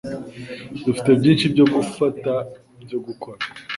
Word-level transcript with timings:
Dufite 0.85 1.09
byinshi 1.19 1.45
byo 1.53 1.65
gufata 1.73 2.31
byo 2.83 2.97
gukora. 3.05 3.39